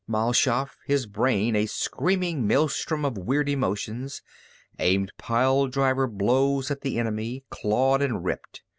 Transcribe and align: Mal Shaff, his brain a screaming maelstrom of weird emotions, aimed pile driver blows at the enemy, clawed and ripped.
Mal 0.07 0.33
Shaff, 0.33 0.79
his 0.87 1.05
brain 1.05 1.55
a 1.55 1.67
screaming 1.67 2.47
maelstrom 2.47 3.05
of 3.05 3.19
weird 3.19 3.47
emotions, 3.47 4.23
aimed 4.79 5.11
pile 5.19 5.67
driver 5.67 6.07
blows 6.07 6.71
at 6.71 6.81
the 6.81 6.97
enemy, 6.97 7.43
clawed 7.51 8.01
and 8.01 8.23
ripped. 8.25 8.63